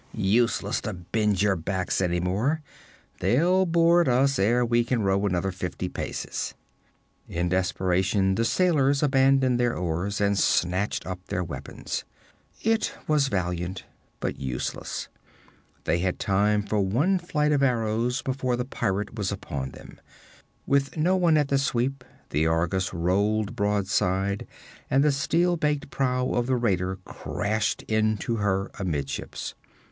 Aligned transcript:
Useless 0.15 0.81
to 0.81 0.93
bend 0.93 1.43
your 1.43 1.55
backs 1.55 2.01
any 2.01 2.19
more: 2.19 2.63
they'll 3.19 3.67
board 3.67 4.09
us 4.09 4.39
ere 4.39 4.65
we 4.65 4.83
can 4.83 5.03
row 5.03 5.27
another 5.27 5.51
fifty 5.51 5.87
paces!' 5.87 6.55
In 7.29 7.49
desperation 7.49 8.33
the 8.33 8.43
sailors 8.43 9.03
abandoned 9.03 9.59
their 9.59 9.77
oars 9.77 10.19
and 10.19 10.39
snatched 10.39 11.05
up 11.05 11.23
their 11.27 11.43
weapons. 11.43 12.03
It 12.63 12.91
was 13.07 13.27
valiant, 13.27 13.83
but 14.19 14.39
useless. 14.39 15.07
They 15.83 15.99
had 15.99 16.17
time 16.17 16.63
for 16.63 16.79
one 16.81 17.19
flight 17.19 17.51
of 17.51 17.61
arrows 17.61 18.23
before 18.23 18.55
the 18.55 18.65
pirate 18.65 19.13
was 19.13 19.31
upon 19.31 19.69
them. 19.69 20.01
With 20.65 20.97
no 20.97 21.15
one 21.15 21.37
at 21.37 21.49
the 21.49 21.59
sweep, 21.59 22.03
the 22.31 22.47
Argus 22.47 22.91
rolled 22.91 23.55
broadside, 23.55 24.47
and 24.89 25.03
the 25.03 25.11
steel 25.11 25.57
baked 25.57 25.91
prow 25.91 26.29
of 26.29 26.47
the 26.47 26.55
raider 26.55 26.95
crashed 27.05 27.83
into 27.83 28.37
her 28.37 28.71
amidships. 28.79 29.53